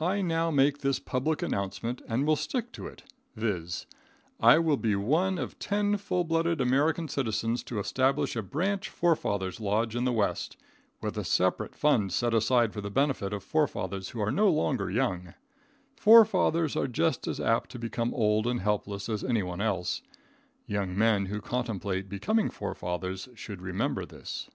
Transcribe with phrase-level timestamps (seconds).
[0.00, 3.04] I now make this public announcement, and will stick to it,
[3.36, 3.86] viz:
[4.40, 9.60] I will be one of ten full blooded American citizens to establish a branch forefather's
[9.60, 10.56] lodge in the West,
[11.00, 14.90] with a separate fund set aside for the benefit of forefathers who are no longer
[14.90, 15.32] young.
[15.94, 20.02] Forefathers are just as apt to become old and helpless as anyone else.
[20.66, 24.50] Young men who contemplate becoming forefathers should remember this.